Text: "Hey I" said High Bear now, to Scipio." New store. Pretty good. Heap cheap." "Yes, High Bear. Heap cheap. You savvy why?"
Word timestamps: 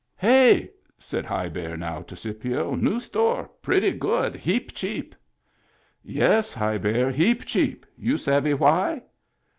"Hey 0.17 0.63
I" 0.63 0.69
said 0.97 1.25
High 1.25 1.47
Bear 1.49 1.77
now, 1.77 2.01
to 2.01 2.15
Scipio." 2.15 2.73
New 2.75 2.99
store. 2.99 3.47
Pretty 3.61 3.91
good. 3.91 4.35
Heap 4.35 4.73
cheap." 4.73 5.13
"Yes, 6.03 6.53
High 6.53 6.79
Bear. 6.79 7.11
Heap 7.11 7.45
cheap. 7.45 7.85
You 7.95 8.17
savvy 8.17 8.55
why?" 8.55 9.03